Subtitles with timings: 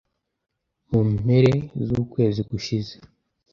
[0.91, 1.51] Mu mpere
[1.85, 2.93] z’ukwezi gushize,